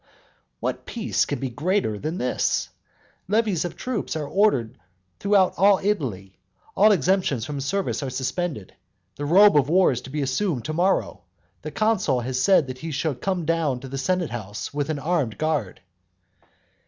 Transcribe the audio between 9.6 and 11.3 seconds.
war is to be assumed to morrow,